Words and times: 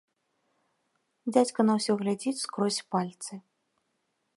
Дзядзька 1.31 1.59
на 1.69 1.73
ўсё 1.83 1.93
глядзіць 2.03 2.37
скрозь 2.45 2.85
пальцы. 2.97 3.33